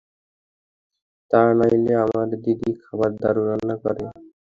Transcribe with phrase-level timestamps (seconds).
[1.31, 4.03] তা নাহলে আমার দিদি খাবার দারুন রান্না করে।